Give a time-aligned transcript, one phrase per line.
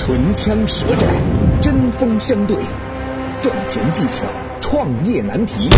[0.00, 1.10] 唇枪舌战，
[1.60, 2.56] 针锋相对，
[3.42, 4.24] 赚钱技巧，
[4.60, 5.68] 创业难题。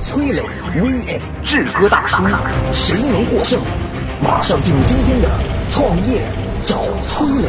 [0.00, 0.42] 崔磊
[0.74, 2.24] vs 志哥大叔，
[2.72, 3.60] 谁能获胜？
[4.20, 5.30] 马上进入今天的
[5.70, 6.22] 创业
[6.66, 7.48] 找崔磊。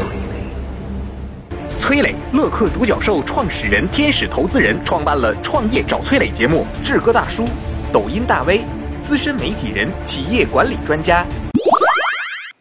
[1.80, 6.68] 崔磊，乐客独角兽创始人、天使投资人，创办了《创业找崔磊》节目。
[6.84, 7.46] 志哥大叔，
[7.92, 8.64] 抖音大 V，
[9.02, 11.26] 资深媒体人，企业管理专家。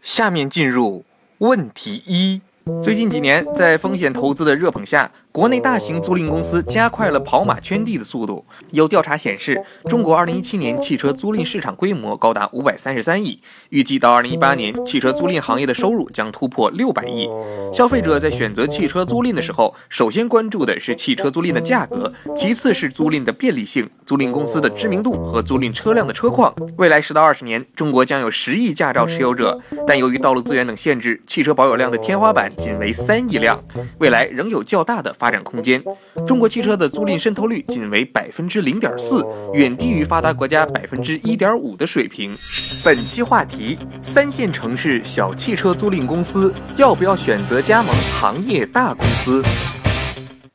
[0.02, 1.04] 下面进入
[1.36, 2.40] 问题一。
[2.82, 8.44] 最近几年，在风险投资的热捧下，国内大型租赁公司加快了跑马圈地的速度。
[8.72, 17.30] 有调查显示，中国2017年汽车租赁市场规模高达533亿，预计到2018年，汽车租赁行业的收入将突破600亿。
[17.72, 26.52] 消费者在选择汽车租赁的时候，首先关注的是汽车租赁的价格，其次是租赁的便利性、租赁公司的知名度和租赁车辆的车况。
[26.78, 32.50] 未来十到二十年，中国将有十亿驾照持有者，但由于道路资源等限制，汽车保有量的天花板。
[32.58, 33.62] 仅为三亿辆，
[34.00, 35.84] 未来仍有较大的发发展空间。
[36.26, 42.34] 中国汽车的租赁渗透率仅为百分之零点四，远低于发达国家百分之一点五的水平。
[42.82, 49.44] 本期话题：三线城市小汽车租赁公司要不要选择加盟行业大公司？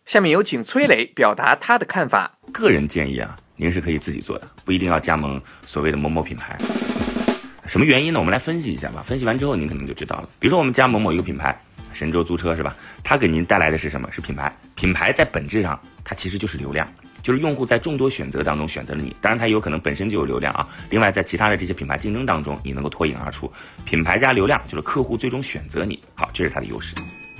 [0.08, 2.32] 下面有请崔磊表达他的看法。
[2.52, 6.60] 个人建议啊，您是可以自己做的，不一定要加盟所谓的某某品牌。
[7.68, 8.18] 什么原因呢？
[8.18, 9.04] 我们来分析一下吧。
[9.06, 10.28] 分析完之后，您可能就知道了。
[10.40, 11.56] 比如说，我们加盟某一个品牌。
[11.94, 12.76] 神州租车是吧？
[13.04, 14.12] 它给您带来的是什么？
[14.12, 14.52] 是品牌。
[14.76, 16.88] 品牌在本质上，它其实就是流量，
[17.22, 19.16] 就是用户在众多选择当中选择了你。
[19.22, 20.68] 当然，它也有可能本身就有流量啊。
[20.90, 23.52] 另外，在其他的这些品牌竞争当中，你能够脱颖而出。
[23.86, 26.02] 品牌加流量，就是客户最终选择你。
[26.16, 26.96] 好，这是它的优势。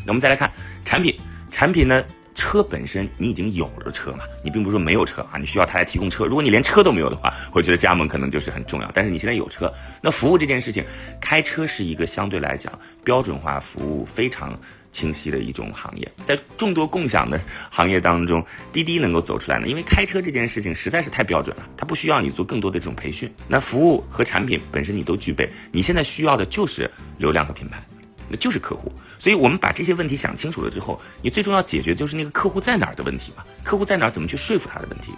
[0.06, 0.52] 那我们再来看
[0.86, 1.18] 产品，
[1.52, 2.04] 产品呢？
[2.36, 6.26] 车本身你已经有了车嘛，你并不是说没有车啊，你需要他来提供车。
[6.26, 8.92] 如果你连车都没有的话，我觉得加盟可能就是很重要。
[8.94, 10.84] 但是你现在有车，那服务这件事情，
[11.22, 12.72] 开车是一个相对来讲
[13.04, 14.60] 标准化、服务非常
[14.92, 16.12] 清晰的一种行业。
[16.26, 23.32] 在众多共享的行业当中，滴滴能够走出来呢，因为开车这件事情实在是太标准了，它不需要你做更多的这种培训。
[23.48, 27.84] 那服务和产品本身你都具备，你现在需要的就是流量和品牌。
[28.30, 28.92] 那就是客户，
[29.24, 33.44] 所以我们把这些问题想清楚了之后，你最终要解决就是那个客户在哪儿的问题嘛？
[33.64, 35.14] 客户在哪儿，怎么去说服他的问题？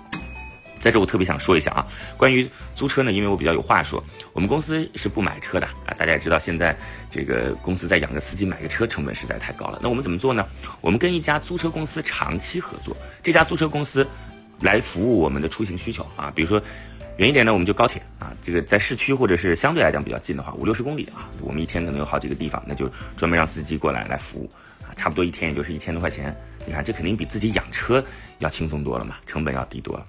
[0.79, 5.95] 在这我特别想说一下啊，关于租车呢，因为我比较有话说，我们公司是不买车的啊。
[5.97, 6.77] 大家也知道，现在
[7.09, 9.79] 这个公司在养个司机、买个车成本实在太高了。
[9.81, 10.45] 那我们怎么做呢？
[10.81, 14.07] 我们跟一家租车公司长期合作，这家租车公司
[14.59, 16.61] 来服务我们的出行需求啊，比如说。
[17.17, 24.49] 远一点呢，我们就高铁啊，这个在市区或者是相对来讲比较近的话，五六十公里啊，我们一天可能有好几个地方，那就专门让司机过来来服务
[24.83, 28.03] 啊，差不多一天也就是一千多块钱，你看这肯定比自己养车
[28.39, 30.05] 要轻松多了嘛，成本要低多了。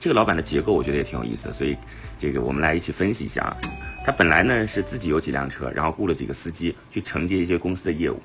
[0.00, 1.76] 这个老板的结构我觉得也挺有意思的，所以
[2.18, 3.56] 这个我们来一起分析一下啊。
[4.04, 8.20] 他本来呢是自己有几辆车，然后雇了几个司机去承接一些公司的业务。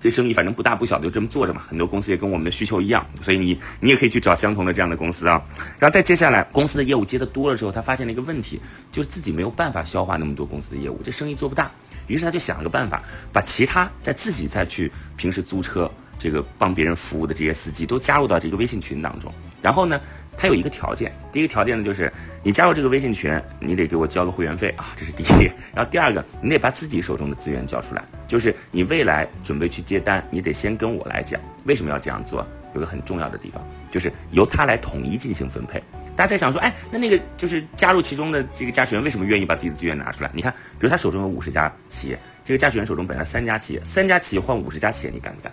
[0.00, 1.60] 这生意反正不大不小，就这么做着嘛。
[1.66, 5.42] 很多公司也跟我们的需求一样，所以你你也可以去找相同的这样的公司啊。
[5.78, 8.60] 然后再接下来，公司的业务接的多了之后，他发现了一个问题，
[8.92, 11.70] 就是自己没有办法消化那么多公司的业务，这生意做不大。
[12.06, 19.32] 于是他就想了个办法，把其他在自己再去平时租车这个帮别人服务的这些司机都加入到这个微信群当中。
[19.60, 20.00] 然后呢？
[20.38, 22.10] 它有一个条件，第一个条件呢，就是
[22.44, 25.50] 你加入这个微信群，你得给我交个会员费 啊，这是第一。
[25.74, 32.46] 然后第二个，你得把自己手中的资源交出来，就是你未来准备去接单，你得先跟我来讲为什么要这样做。
[32.74, 35.82] 有个很重要的地方，就是由他来统一进行分配。
[36.14, 40.30] 大家在想说，哎，那那个就是加入其中的这个驾驶员为什么愿意把自己的资源拿出来？
[40.34, 45.50] 你看，比如他手中有五十家企业，这个驾驶员手中本来三家企业，三家企业换五十家企业，你干不干？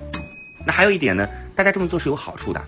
[0.67, 1.25] 那还有一点呢，
[1.55, 2.61] 大家这么做是有好处的。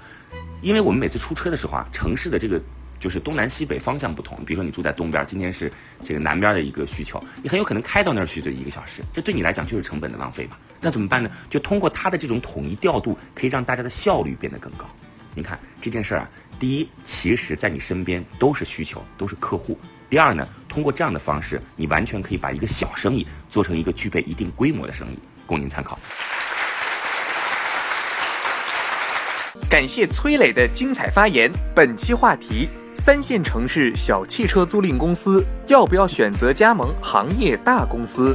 [0.62, 2.62] 因为我们每次出车的时候啊，城市的这个
[3.00, 4.38] 就是东南西北方向不同。
[4.46, 5.72] 比如说你住在东边，今天是
[6.04, 10.58] 这个南边的一个需求，你很有可能开到那儿去就一个小时，这对你来讲就是成本的浪费嘛。
[10.82, 11.30] 那怎么办呢？
[11.50, 14.86] 就通过它的这种统一调度，可以让大家的效率变得更高。
[15.34, 19.76] 你看这件事儿啊，第一，其实在你身边都是需求，都是客户；
[20.10, 26.00] 第二呢，通过这样的方式，你完全可以把一个小生意做成一个具备一定规模的生意，供您参考。
[29.70, 31.52] 感谢崔磊的精彩发言。
[31.76, 38.34] 本期话题：三线城市小汽车租赁公司要不要选择加盟行业大公司？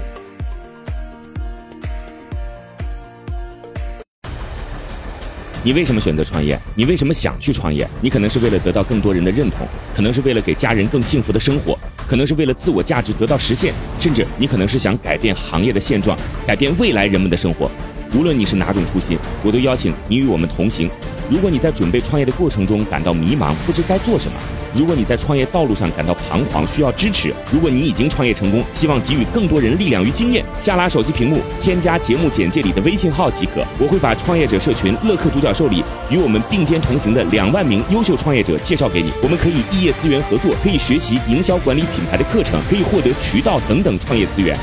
[5.65, 6.59] 你为什么选择创业？
[6.75, 7.89] 你为什么想去创业？
[8.03, 16.15] 你可能是为了得到更多人的认同，可能是为了给家人更幸福的生活，可能是为了自我价值得到实现，甚至你可能是想改变行业的现状，
[16.47, 17.71] 改变未来人们的生活。
[18.15, 20.91] 无论你是哪种初心，我都邀请你与我们同行。
[21.33, 24.39] 如果你在准备创业的过程中感到迷茫，不知该做什么，
[24.75, 33.65] 如果你在创业道路上感到彷徨，需要支持；如果你已经创业成功，希望给予更多人力量与经验，下拉手机屏幕，添加节目简介里的微信号即可。
[33.79, 39.11] 我会把创业者社群乐客独角兽里与我们并肩同行的两万名优秀创业者介绍给你。
[39.23, 44.55] 我们可以异业资源合作，可以学习营销管理品牌的课程，可以获得渠道等等创业资源。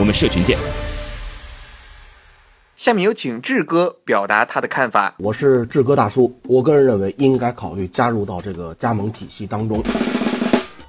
[0.00, 0.58] 我们社群见。
[2.88, 5.14] 下面有请志哥表达他的看法。
[5.18, 9.82] 我是志哥大叔，我个人认为应该考虑加入到这个加盟体系当中。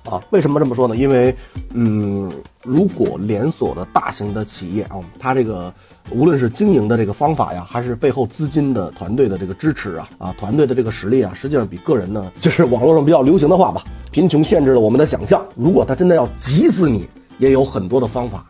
[0.06, 0.96] 啊，为什么这么说呢？
[0.96, 1.36] 因为，
[1.74, 2.32] 嗯，
[2.64, 5.74] 如果连锁的大型的企业啊，它这个
[6.10, 15.46] 无论是经营的这个方法呀，还是背后资金的团队的这个支持啊，啊，团队的这个实力啊，实际上比个人呢， 就是网络上比较流行的话吧，贫穷限制了我们的想象。
[15.54, 17.06] 如果他真的要急死你，
[17.40, 18.46] 也有很多的方法。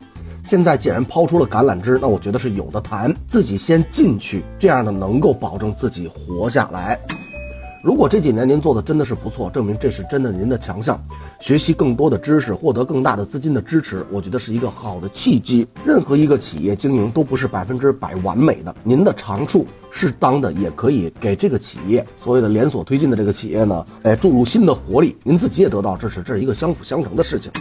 [0.49, 6.99] 现在既然抛出了橄榄枝，那我觉得是有的谈，自己先进去，这样呢能够保证自己活下来。
[7.83, 10.99] 如果这几年您做的真的是不错，证明这是真的您的强项，
[11.39, 15.67] 学习更多的知识，获得更大的资金的支持，我觉得是一个好的契机。
[15.85, 27.51] 任何一个企业经营都不是百分之百完美的，您的长处适当的也可以给这个企业所谓的连锁推进的这个企业呢，哎注入新的活力，您自己也得到支持，这是一个相辅相成的事情。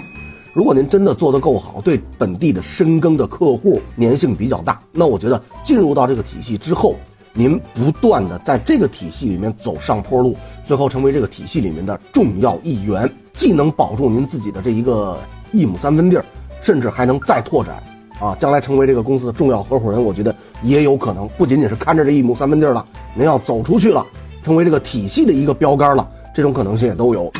[0.55, 6.97] 如果您真的做得够好，对本地的深耕的客户粘性比较大，那我觉得进入到这个体系之后，
[7.33, 10.35] 您不断的在这个体系里面走上坡路，
[10.65, 15.19] 最后成为这个体系里面的重要一员，既能保住您自己的这一个
[15.53, 16.25] 一亩三分地儿，
[16.61, 17.81] 甚至还能再拓展，
[18.19, 22.85] 啊，将来成为这个公司的重要合伙人，我觉得也有可能，不仅仅是看着这一亩三分地儿了，
[23.15, 24.05] 您要走出去了，
[24.43, 27.31] 成为这个体系的一个标杆了，这种可能性也都有。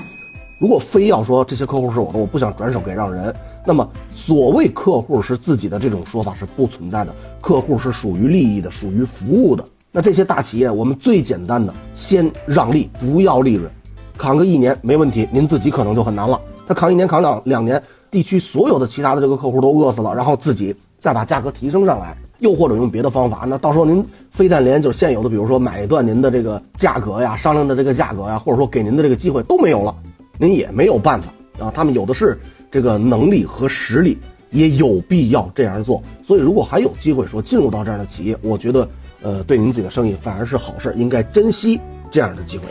[0.59, 3.33] 如果非要说这些客户是我的，我不想转手给让人，
[3.65, 7.15] 那么所谓客户是自己的这种说法是不存在的。
[7.41, 9.65] 客户是属于利益的，属于服务的。
[9.93, 13.71] 那这些大企业，我们最简单的先让利，不要利润，
[14.17, 15.29] 扛个一年没问题。
[15.31, 16.41] 您自己可能就很难了。
[16.67, 29.95] 他扛一年，扛两两年，地区所有的其他的这个客户都饿死了，然后自己再把价格提升上来，又或者用别的方法，那到时候您非但连就是现有的，比如说买断您的这个价格呀，商量的这个价格呀，或者说给您的这个机会都没有了。
[30.39, 32.39] 您也没有办法啊，他们有的是
[32.71, 34.17] 这个能力和实力，
[34.51, 36.03] 也有必要这样做。
[36.23, 38.89] 所以，如果还有机会说进入到这样的企业，我觉得，
[39.23, 41.81] 呃，对您自己的生意反而是好事，应该珍惜
[42.11, 42.65] 这样的机会。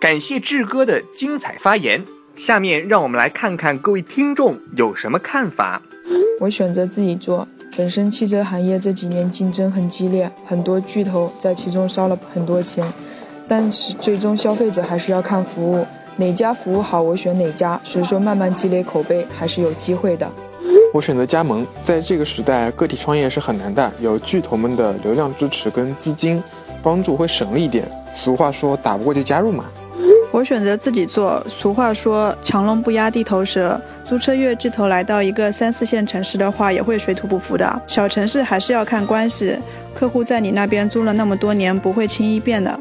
[0.00, 2.02] 感谢志哥的精彩发言，
[2.34, 5.82] 下面让我们来看看各位听众有什么看法。
[6.40, 7.46] 我选择自己做，
[7.76, 12.90] 本身汽车行业这几年竞争很激烈，很多巨头在其中烧了很多钱。
[13.48, 15.86] 但是最终消费者还是要看服务，
[16.16, 17.80] 哪家服务好我选哪家。
[17.82, 20.30] 所以说慢慢积累口碑还是有机会的。
[20.92, 26.42] 我选择加盟，在这个时代个体创业是很难的，有巨头们的流量支持跟资金
[26.82, 27.90] 帮助会省力一点。
[28.14, 29.64] 俗话说打不过就加入嘛。
[30.30, 37.82] 我选择自己做，俗话说强龙不压地头蛇，租车越巨头来到一个三四线城市的话也会水土不服的。
[37.86, 39.56] 小城市还是要看关系，
[39.94, 42.78] 客户在你那边租了那么多年不会轻易变的。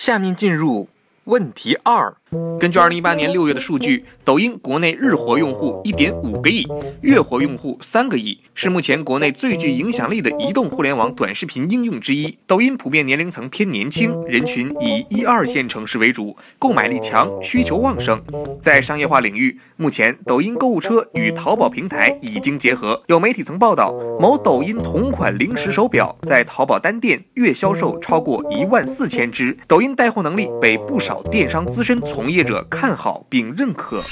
[0.00, 0.88] 下面进入
[1.24, 2.16] 问题二。
[2.60, 6.64] 根据二零一八年六月的数据，抖音国内日活用户一点五个亿，
[7.00, 12.38] 月活用户三个亿，是目前国内最具影响力的移动互联网短视频应用之一。
[12.46, 18.22] 抖音普遍年龄层偏年轻，人群以一二线城市为主，购买力强，需求旺盛。
[18.60, 23.02] 在商业化领域，目前抖音购物车与淘宝平台已经结合。
[23.08, 34.02] 有媒体曾报道，某抖音同款零食手表在淘宝单店月销售超过一万四千只，抖音带货能力被不少电商资深从从业者看好并认可。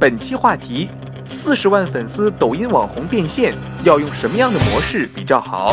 [0.00, 0.88] 本期话题：
[1.24, 5.72] 四十万粉丝抖音网红变现要用什么样的模式比较好？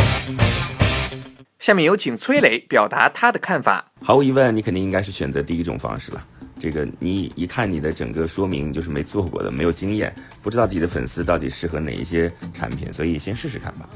[1.57, 3.83] 下面有请崔磊表达他的看法。
[4.05, 6.23] 毫无疑问，你肯定应该是选择第一种方式了。
[6.59, 13.89] 这个你一看你的整个说明就是没做过的，没有经验，不知道自己的粉丝到底适合哪一些产品，所以先试试看吧。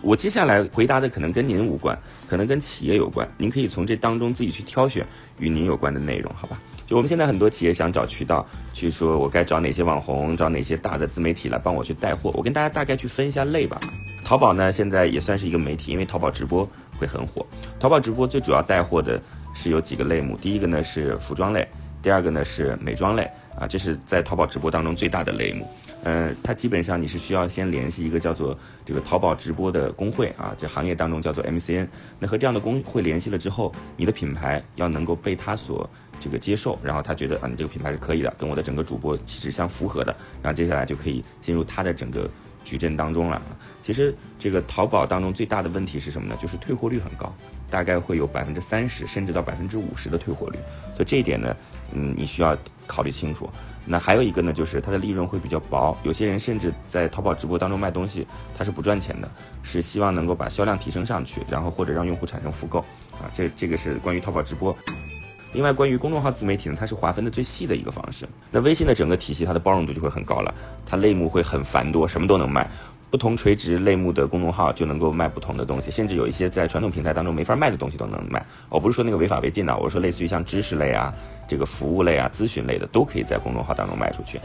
[0.00, 3.28] 我接下来回答的可能跟您无关，可能跟企业有关。
[3.36, 5.04] 您可以从这当中自己去挑选
[5.38, 6.60] 与您有关的内容，好吧？
[6.86, 12.32] 就我们现在很多企业想找渠道，去说我该找哪些网红，找哪些大的自媒体来帮我去带货。
[12.34, 13.78] 我跟大家大概去分一下类吧。
[14.24, 17.44] 淘宝呢，现在也算是一个媒体，因为淘宝直播会很火。
[17.78, 19.20] 淘宝直播最主要带货的
[19.52, 21.66] 是有几个类目，第一个呢是服装类，
[22.00, 23.28] 第二个呢是美妆类，
[23.58, 25.68] 啊，这是在淘宝直播当中最大的类目。
[26.04, 31.88] 呃，它基本上你是需要先联系一个叫做这个淘宝直播的工会啊，这行业当中叫做 MCN。
[32.18, 35.88] 那和这样的工会联系了之后，你的品牌要能够被他所
[36.20, 42.30] 这个接受，然后他觉得啊，你这个品牌是可以的，跟我的整个主播气质相符合的，然后接下来就可以进入他的整个
[42.64, 43.42] 矩阵当中了。
[43.82, 46.38] 其实这个淘宝当中最大的问题是什么呢？
[46.40, 47.34] 就是退货率很高，
[47.68, 50.58] 大概会有百分之三十甚至到百分之五十的退货率。
[50.94, 51.56] 所以这一点呢，
[51.92, 53.50] 嗯，你需要考虑清楚。
[53.88, 55.96] 那还有一个呢，就是它的利润会比较薄。
[56.02, 59.30] 有些人甚至在淘宝直播当中卖东西，它是不赚钱的，
[59.62, 62.80] 是希望能够把销量提升上去，然后或者让用户产生复购
[63.12, 63.30] 啊。
[63.32, 64.76] 这这个是关于淘宝直播。
[65.54, 68.28] 另外，关于公众号自媒体呢，它是划分的最细的一个方式。
[68.50, 70.54] 那微信的整个体系，它的包容度就会很高了，
[70.84, 72.68] 它类目会很繁多，什么都能卖。
[73.10, 78.44] 不同垂直类目的公众号就能够卖不同的东西，甚至有一些在传统平台当中没法卖的东西都能卖。
[78.68, 81.12] 我不是说那个违法违禁的，我说类似于像知识类啊、
[81.48, 84.38] 这个服务类啊、咨询类的，都可以在公众号当中卖出去。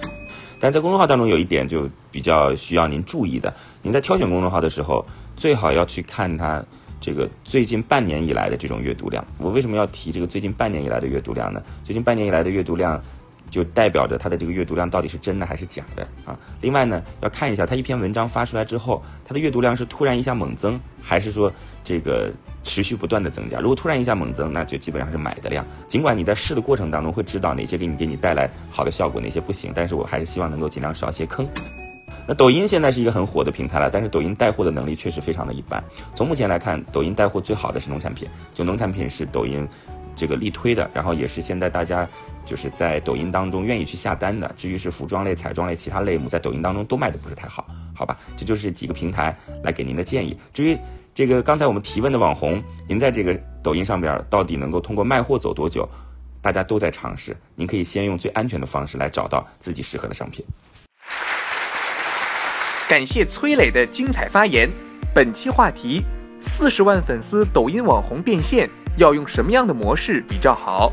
[0.61, 5.05] 但在公众号当中有一点就比较需要您注意的，您在挑选公众号的时候，
[5.35, 6.63] 最好要去看它
[7.01, 9.25] 这个最近半年以来的这种阅读量。
[9.39, 11.61] 我为什么要提这个最近半年以来的阅读量呢？
[11.83, 13.03] 最近半年以来的阅读量。
[13.53, 16.35] 就代表着它的这个阅读量到底是真的还是假的啊？
[16.61, 22.31] 另外呢，要看一下它一篇文章发出来之后，它的阅读量是突然一下猛增，还是说这个
[22.63, 23.59] 持续不断的增加？
[23.59, 25.63] 如果突然一下猛增，那就基本上是买的量。
[25.87, 31.47] 尽管你在试的过程当中会知道哪些给你给你带来好的效果，哪些不行，但是我还是希望能够尽量少些坑。
[32.27, 35.83] 那抖音现在是一个很火的平台了，但是抖音带货的能力确实非常的一般。
[36.15, 39.67] 从目前来看，抖音带货最好的是农产品，就农产品是抖音。
[40.15, 42.07] 这个力推的，然后也是现在大家
[42.45, 44.51] 就是在抖音当中愿意去下单的。
[44.57, 47.65] 至于是服装类、彩妆类其他类目，在抖音当中都卖的不是太好，
[47.95, 48.17] 好吧？
[48.35, 50.37] 这就是几个平台来给您的建议。
[50.53, 50.77] 至于
[51.13, 55.87] 这个刚才我们提问的网红，您在这个抖音上边到底能够通过卖货走多久？
[56.41, 60.43] 大家都在尝试，您可以先用最安全的方式来找到自己适合的商品。
[62.89, 64.69] 感谢崔磊的精彩发言。
[65.15, 66.03] 本期话题：
[66.41, 68.69] 四十万粉丝抖音网红变现。
[68.95, 70.91] 要用什么样的模式比较好？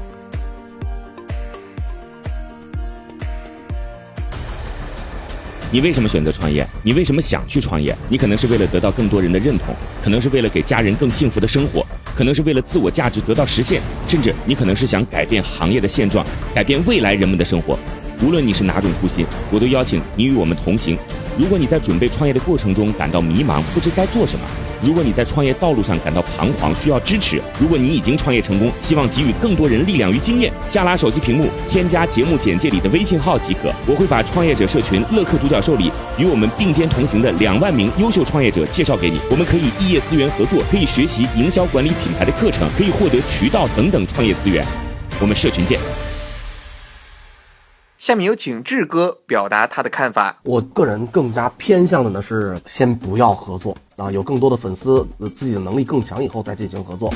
[5.70, 6.66] 你为什么选择创业？
[6.82, 7.94] 你为什么想去创业？
[8.08, 17.78] 你可能是为了得到更多人的认同，可能是为了给家人更幸福的生活，可能是为了自我价值得到实现，甚至你可能是想改变行业的现状，改变未来人们的生活。
[18.22, 20.98] 无论你是哪种初心，我都邀请你与我们同行。
[21.40, 24.44] 如果你在准备创业的过程中感到迷茫，不知该做什么。
[24.82, 33.72] 如果你在创业道路上感到彷徨，需要支持；如果你已经创业成功，希望给予更多人力量与经验，下拉手机屏幕，添加节目简介里的微信号即可。
[33.86, 39.18] 我会把创业者社群乐客独角兽里与我们并肩同行的两万名优秀创业者介绍给你。
[39.30, 44.62] 我们可以异业资源合作，可以学习营销管理品牌的课程，可以获得渠道等等创业资源。
[45.18, 45.80] 我们社群见。
[48.10, 50.36] 下面有请志哥表达他的看法。
[50.42, 57.14] 我个人更加偏向的呢是先不要合作啊，有更多的粉丝，自己的能力更强以后再进行合作。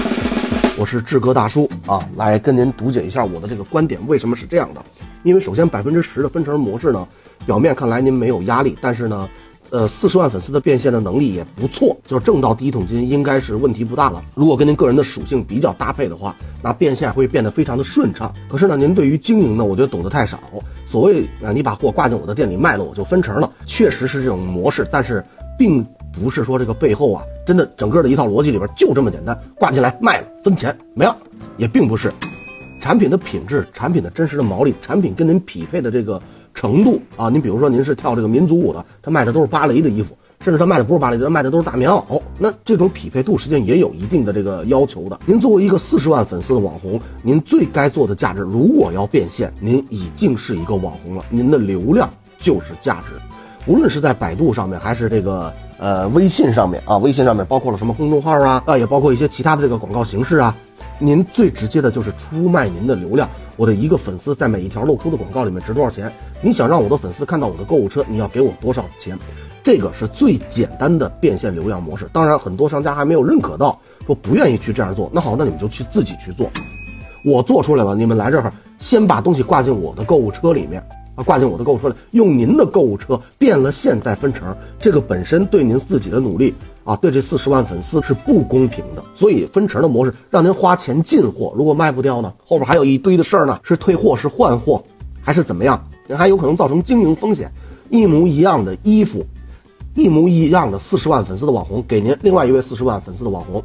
[0.79, 4.81] 我是志哥大叔啊，来跟您读解一下我的这个观点为什么是这样的。
[5.25, 7.09] 因为首先百分之十的分成模式呢，
[7.45, 9.29] 表面看来您没有压力，但是呢。
[9.75, 14.23] 呃，四十万粉丝的变现的能力也不错，就是挣到第一桶金应该是问题不大了。
[14.33, 18.33] 如果跟您个人的属性比较搭配的话，那变现会变得非常的顺畅。
[18.49, 20.39] 可是呢，您对于经营呢，我觉得懂得太少。
[20.87, 25.25] 所谓啊，你把货挂进我的店里卖了，我就分成了，确实是这种模式，但是
[25.59, 31.17] 并不是说这个背后啊，真的整个的一套逻辑里边就这么简单，挂进来卖了分钱没了，
[31.57, 32.13] 也并不是。
[32.81, 36.23] 产品的品质、产品的真实的毛利、产品跟您匹配的这个。
[36.55, 42.21] 程度啊，您比如说您是跳这个民族舞的，他卖的都是芭蕾的衣服，甚至他卖的不是芭蕾的，卖的都是大棉袄。
[42.39, 45.19] 那这种匹配度实际上也有一定的这个要求的。
[45.27, 52.09] 您作为一个四十万粉丝的网红，您最该做的价值，如果要变现，您已经是一个网红了，您的流量
[52.39, 53.13] 就是价值。
[53.67, 60.55] 无论是在百度上面，还是这个呃微信上面啊，微信上面包括了什么公众号啊啊，也包括一些其他的这个广告形式啊。
[61.01, 63.29] 您最直接的就是出卖您的流量。
[63.57, 66.13] 我的一个粉丝在每一条露出的广告里面值多少钱？
[66.43, 69.19] 你想让我的粉丝看到我的购物车，你要给我多少钱？
[69.63, 72.07] 这个是最简单的变现流量模式。
[72.13, 75.11] 当然，很多商家还没有认可到，说不愿意去这样做。
[75.13, 76.51] 那好，那你们就去自己去做。
[77.25, 84.57] 我做出来了，你们来这儿先把东西挂进我的购物车里面啊，挂进我的购物车里，用您的购物车变了现再分成。
[84.79, 86.55] 这个本身对您自己的努力。
[86.85, 94.85] 啊，对这四十万粉丝是不公平的，所以分成的模式让您花钱进货，如果卖不掉呢，后边还有一堆的事儿呢，是退货是换货，
[95.23, 95.83] 还是怎么样？
[96.07, 97.51] 您还有可能造成经营风险。
[97.89, 99.25] 一模一样的衣服，
[99.95, 103.65] 一模一样的四十万粉丝的网红给您另外一位四十万粉丝的网红，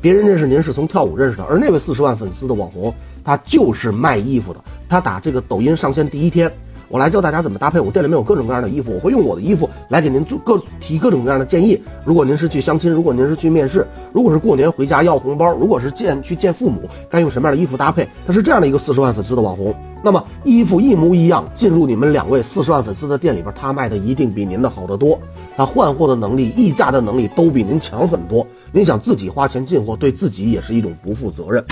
[0.00, 6.48] 别人认识您是从跳舞认识的，而那位四十万粉丝的网红他就是卖衣服的，他打这个抖音上线第一天。
[6.90, 7.78] 我来教大家怎么搭配。
[7.78, 11.80] 我店里面有各种各样的衣服，我会用我的衣服来给您做各提各种各样的建议。
[12.04, 18.08] 如果您是去相亲，如果您是去面试，如果是过年回家要红包，如果是见去见父母，该用什么样的衣服搭配？
[18.26, 19.72] 他是这样的一个四十万粉丝的网红。
[20.02, 25.16] 那么衣服一模一样，进入你们两位四十万粉丝的店里边，他卖的一定比您的好得多。
[25.56, 28.44] 他换货的能力、议价的能力都比您强很多。
[28.72, 31.64] 您想自己花钱进货，对自己也是一种不负责任。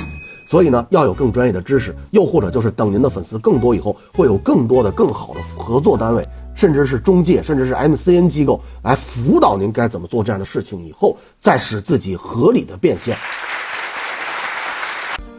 [0.48, 13.16] 所以呢，要有更专业的知识，又或者就是等您的粉丝更多以后，会有更多的、更好的合作单位，甚至是中介，甚至是 MCN 机构来辅导您该怎么做这样的事情，以后再使自己合理的变现。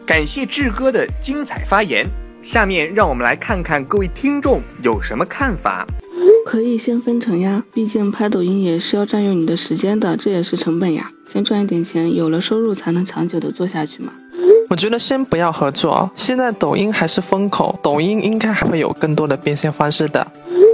[0.06, 2.06] 感谢志哥的精彩发言。
[2.42, 5.86] 下面让我们来看看各位听众有什么看法。
[6.46, 11.12] 可以先分成呀，毕竟拍抖音也是要占用你的时间的，这也是成本呀。
[11.30, 14.12] 先赚一点钱，有了收入才能长久的做下去嘛。
[14.68, 20.26] 我觉得先不要合作，现在抖音还是风口，抖音应该还会有更多的变现方式的。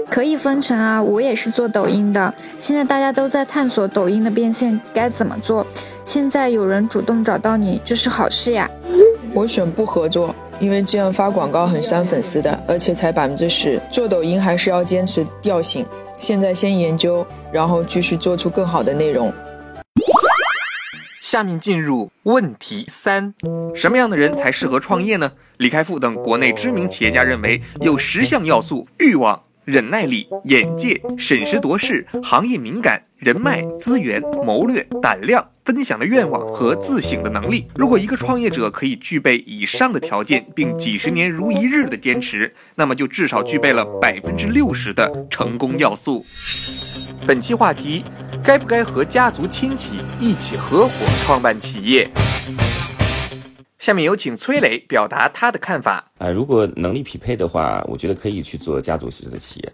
[0.09, 5.67] 可以分成啊，我也是做抖音的，现在大家都在探索抖音的变现该怎么做。
[6.07, 8.71] 现在有人主动找到你，这是好事呀。
[9.35, 10.35] 我选不合作。
[10.59, 13.79] 因为这样发广告很伤粉丝的，而且才百分之十。
[13.91, 15.85] 做抖音还是要坚持调性。
[16.19, 19.31] 现在先研究，然后继续做出更好的内容。
[21.27, 23.35] 下面进入问题三：
[23.75, 25.33] 什么样的人才适合创业呢？
[25.57, 29.43] 李开复等国内知名企业家认为，有十项要素：欲望。
[29.65, 37.67] 忍耐力、眼界、审时度势、行业敏感、人脉资源、谋略、胆量、分享的愿望和自省的能力。
[37.75, 46.25] 如果一个创业者可以具备以上的条件，并几十年如一日的坚持，那么就至少具备了百分之六十的成功要素。
[47.27, 48.05] 本期话题：
[48.47, 52.09] 该不该和家族亲戚一起合伙创办企业？
[53.81, 56.05] 下面有请崔磊表达他的看法。
[56.19, 59.73] 啊，如果能力匹配的话，我觉得可以去做家族式的企业。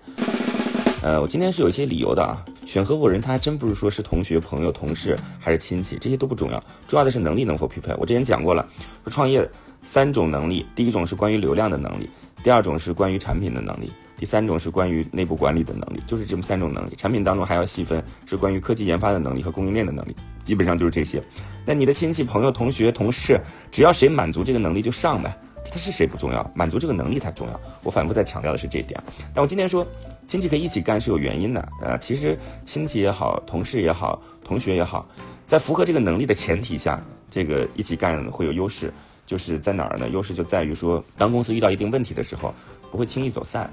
[1.03, 2.43] 呃，我今天是有一些理由的啊。
[2.65, 7.93] 选合伙人，他还真不是说是同学、朋友、同事还是亲戚，这些都不重要，重要的是能力能否匹配。
[7.99, 8.67] 我之前讲过了，
[9.05, 9.47] 说创业
[9.83, 12.09] 三种能力，第一种是关于流量的能力，
[12.43, 13.93] 第二种是关于产品的能力。
[14.23, 16.95] 第三种是关于内部管理的能力，就是这么三种能力。
[16.95, 20.15] 产品当中还要细分，是关于科技研发的能力和供应链的能力，
[20.45, 21.21] 基本上就是这些。
[21.67, 23.41] 那你的亲戚、朋友、同学、同事，
[23.73, 27.61] 只要谁满足这个能力就上呗，他是谁不重要，满足这个能力才重要。
[27.83, 29.03] 我反复在强调的是这一点。
[29.35, 29.85] 但我今天说
[30.29, 35.05] 亲戚可以一起干是有原因的，呃，其实亲戚也好，同事也好，同学也好，
[35.49, 38.95] 在符合这个能力的前提下，这个一起干会有优势，
[39.27, 40.09] 就是在哪儿呢？
[40.11, 42.55] 优势就在于说，当公司遇到一定问题的时候，
[42.93, 43.69] 不会轻易走散。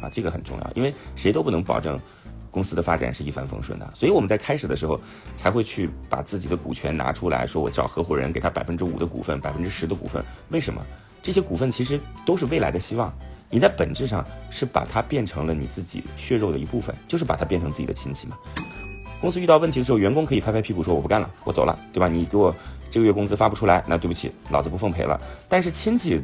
[0.00, 2.00] 啊，这个很重要，因为谁都不能保证
[2.50, 5.00] 公司的发展是一帆风顺的，所以我们在开始的时候
[5.36, 10.24] 才会去把自己的股权拿出来说，我找合伙人给他百分之五的股份，百分之十的股份。
[10.48, 10.84] 为什么？
[11.22, 13.12] 这些股份其实都是未来的希望，
[13.50, 18.38] 你在本质上是把它变成了你自己血肉的一部分，就是把它变成自己的亲戚嘛。
[19.20, 22.08] 公司遇到问题的时候，员工可以拍拍屁股说我不干了，我走了，对吧？
[22.08, 22.54] 你给我
[22.90, 25.20] 这个月工资发不出来，那对不起，老子不奉陪了。
[25.46, 26.22] 但是亲戚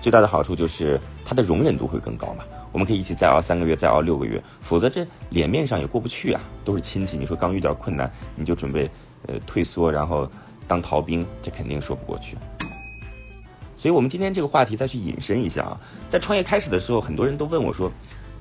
[0.00, 2.44] 最大的好处就是他的容忍度会更高嘛。
[2.76, 6.40] 我们可以一起再熬三个月，再熬六个月，否则这脸面上也过不去啊。
[6.62, 8.86] 都是亲戚，你说刚遇到困难你就准备
[9.26, 10.30] 呃退缩，然后
[10.68, 12.36] 当逃兵，这肯定说不过去。
[13.78, 17.90] 所以，我们今天这个话题再去引申一下啊，在创业开始的时候，很多人都问我说，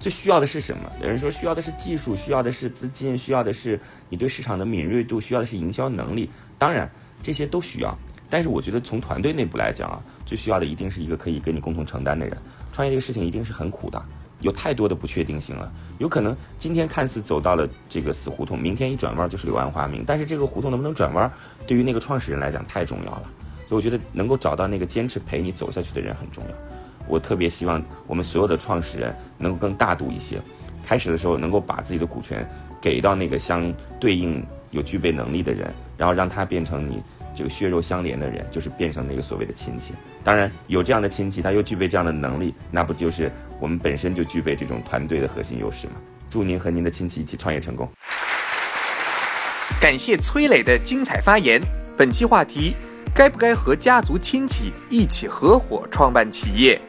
[0.02, 0.92] 最需要的是什么？
[1.02, 6.30] 有人说需要的是技术，需要的是资金，需要的是你对市场的敏锐度，需要的是营销能力。
[6.58, 6.92] 当然，
[7.24, 7.98] 这些都需要，
[8.30, 12.38] 但是我觉得从团队内部来讲啊，最需要的一定是一个可以跟你共同承担的人。
[12.74, 14.06] 创业这个事情一定是很苦的。
[14.42, 20.04] 有太多的不确定性了，有可能今天看似走到了这个死胡同，明天一转弯就是柳暗花明。
[20.06, 21.32] 但是这个胡同能不能转弯，
[21.66, 23.24] 对于那个创始人来讲太重要了。
[23.68, 26.50] 所以我觉得能够找到那个坚持陪你走下去的人很重要。
[27.08, 30.40] 我特别希望我们所有的创始人能够更大度一些，
[30.86, 32.48] 开始的时候能够把自己的股权
[32.82, 37.02] 给到那个相对应有具备能力的人，然后让他变成你。
[37.38, 39.94] 这个血肉相连的人，就是变成那个所谓的亲戚。
[40.26, 45.94] 当然，有这样的亲戚，他又具备这样的能力，那不就是我们本身就具备这种团队的核心优势吗？
[46.32, 47.88] 祝您和您的亲戚一起创业成功。
[49.80, 51.62] 感谢崔磊的精彩发言。
[51.96, 52.76] 本期话题：
[53.14, 56.82] 该不该和家族亲戚一起合伙创办企业？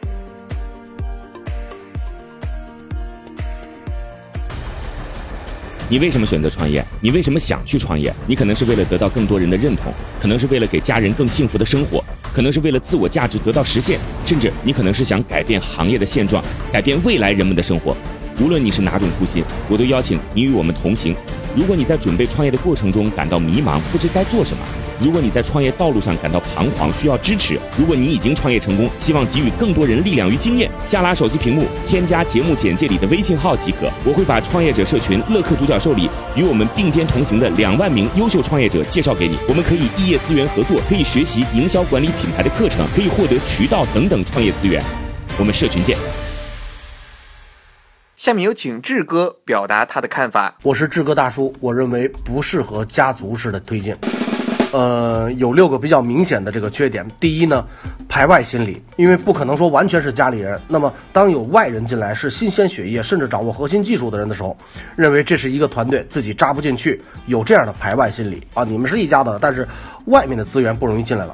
[5.89, 6.83] 你为什么选择创业？
[6.99, 8.13] 你为什么想去创业？
[8.25, 17.95] 你可能是为了得到更多人的认同，可能是为了给家人更幸福的生活，可能是为了自我价值得到实现，甚至你可能是想改变行业的现状，改变未来人们的生活。
[18.41, 21.15] 无论你是哪种初心，我都邀请你与我们同行。
[21.55, 24.63] 如果你在准备创业的过程中感到迷茫，不知该做什么。
[24.99, 33.91] 如果你在创业道路上感到彷徨，需要支持；如果你已经创业成功，希望给予更多人力量与经验，下拉手机屏幕，添加节目简介里的微信号即可。
[34.03, 39.37] 我会把创业者社群乐客独角兽里与我们并肩同行的两万名优秀创业者介绍给你。
[39.47, 44.83] 我们可以异业资源合作，可以学习营销管理品牌的课程，可以获得渠道等等创业资源。
[45.37, 45.97] 我们社群见。
[48.15, 50.57] 下面有请志哥表达他的看法。
[50.63, 53.95] 我是志哥大叔，我认为不适合家族式的推进。
[54.73, 57.05] 呃，有六个比较明显的这个缺点。
[57.19, 57.65] 第一呢，
[58.09, 60.59] 排外心理，因为不可能说完全是家里人。
[60.67, 64.55] 那么，当有外人进来是新鲜血液，甚至掌握核心技术的人的时候，
[64.95, 68.63] 认为这是一个团队，自己扎不进去，有这样的排外心理啊。
[68.63, 69.67] 你们是一家的，但是
[70.05, 71.33] 外面的资源不容易进来了。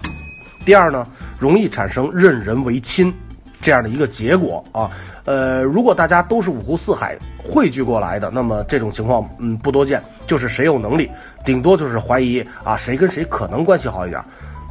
[0.65, 1.05] 第二呢，
[1.39, 3.13] 容易产生任人唯亲
[3.61, 4.89] 这样的一个结果啊。
[5.25, 11.09] 呃，如果大家都是五湖四海汇聚过来的，那么这种情况嗯不多见，就是谁有能力。
[11.45, 14.23] 顶多就是怀疑啊，谁跟谁可能关系好一点，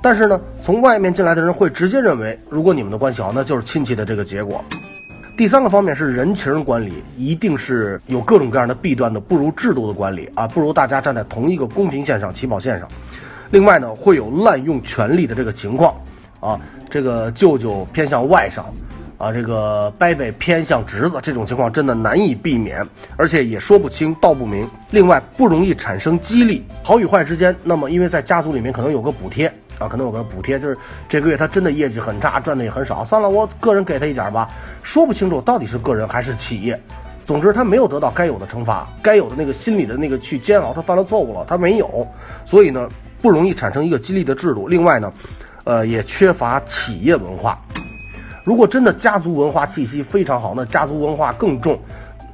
[0.02, 4.64] 但是呢，从外面进来的人会直接认为，如果你们的关系好，那就是亲戚的这个结果。
[5.36, 12.88] 第三个方面是人情管理，一定是有各种各样的弊端的，不如制度的管理啊，不如大家站在同一个公平线上、起跑线上。
[13.50, 15.94] 另外呢，会有滥用权力的这个情况
[16.40, 18.62] 啊，这个舅舅偏向外甥。
[19.22, 22.84] 啊，这个伯伯偏向侄子，这种情况真的难以避免，
[23.16, 24.68] 而且也说不清道不明。
[24.90, 27.54] 另外，不容易产生激励，好与坏之间。
[27.62, 29.46] 那么，因为在家族里面可能有个补贴
[29.78, 30.76] 啊，可能有个补贴，就是
[31.08, 34.50] 这个月他真的业绩很差，赚的也很少，算了，我个人给他一点吧。
[34.82, 36.76] 说不清楚到底是个人还是企业。
[37.24, 42.04] 总之，他没有得到该有的惩罚，该有的那个心理的那个去煎熬，他犯了错误了，他没有，
[42.44, 42.88] 所以呢，
[43.22, 44.66] 不容易产生一个激励的制度。
[44.66, 45.12] 另外呢，
[45.62, 47.56] 呃，也缺乏企业文化。
[48.44, 51.78] 如果真的家族文化气息非常好，那家族文化更重，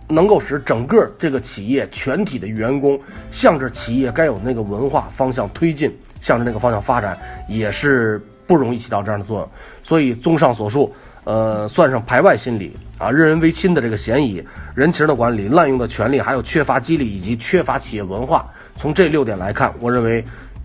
[0.08, 2.98] 能够使整个这个企业全体的员工
[3.30, 9.48] 向着企业该有那个文化方向推进，向着那个方向发展，也是不容易起到这样的作用。
[9.82, 10.94] 所以，综上所述，
[11.24, 14.42] 呃，算上排外心理啊、任人唯亲的这个嫌疑、
[14.74, 20.24] 人情的管理、滥用的权利，还有缺乏激励以及缺乏企业文化，从这六点来看，我认为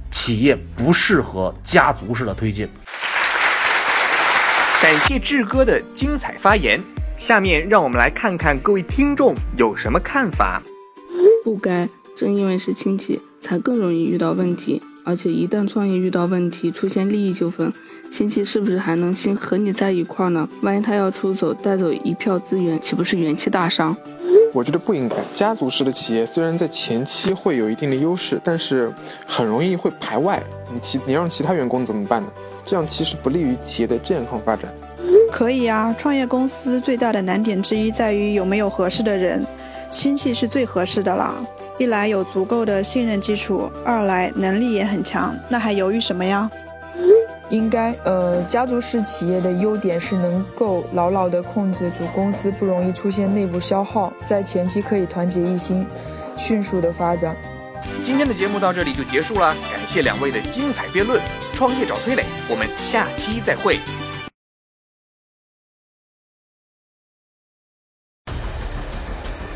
[0.10, 2.66] 企业不适合家族式的推进。
[4.84, 6.78] 感谢志哥的精彩发言。
[7.16, 10.62] 下面让我们来看看各位听众有什么看法。
[11.42, 14.84] 不该，正因为是亲戚，才更容易遇到问题。
[15.06, 17.72] 而且一旦创业遇到问题，出现利益纠纷，
[18.12, 20.50] 亲戚是不是还能心和你在一块儿呢？
[20.62, 23.96] 万一他要出走，带走一票资源，岂不是元气大伤？
[24.52, 25.16] 我觉得不应该。
[25.34, 28.94] 家族式的企业虽然在前期会有一定的优势，但是
[29.26, 30.44] 很容易会排外。
[30.74, 32.28] 你其你让其他员工怎么办呢？
[32.66, 34.72] 这样其实不利于企业的健康发展。
[35.32, 39.46] 可以啊，创业公司最大的难点之一在于有没有合适的人，
[39.90, 41.36] 亲戚是最合适的啦。
[41.80, 46.50] 一来有足够的信任基础，二来能力也很强，那还犹豫什么呀？
[47.50, 55.86] 应该，呃，家族式企业的优点是能够牢牢地控制住公司，不容易出现内部消耗，在前期可以团结一心，
[56.38, 57.36] 迅速的发展。
[58.04, 61.20] 今天的节目到这里就结束了，感谢两位的精彩辩论。
[61.64, 63.80] 创业找崔磊，我们下期再会。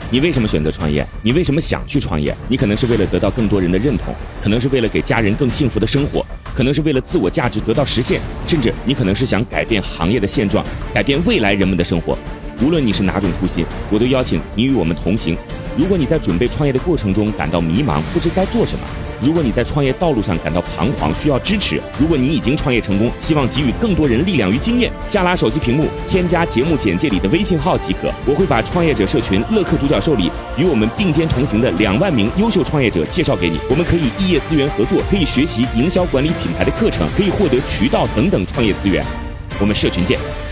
[0.09, 1.05] 你为什么选择创业？
[1.21, 2.33] 你为什么想去创业？
[2.47, 12.17] 你可能是为了得到更多人的认同，可能是为了给家人更幸福的生活，可能是为了自我价值得到实现，甚至你可能是想改变行业的现状，改变未来人们的生活。
[12.61, 15.37] 无论你是哪种初心，我都邀请你与我们同行。
[15.77, 18.85] 如果你在准备创业的过程中感到迷茫，不知该做什么；
[19.21, 28.11] 如果你在创业道路上感到彷徨，需要支持；如果你已经创业成功，希望给予更多人力量与经验，下拉手机屏幕，添加节目简介里的微信号即可。
[28.25, 33.59] 我会把创业者社群乐客独角兽里与我们并肩同行的两万名优秀创业者介绍给你。
[33.69, 39.03] 我们可以异业资源合作，可以学习营销管理品牌的课程，可以获得渠道等等创业资源。
[39.59, 40.46] 我们社群见。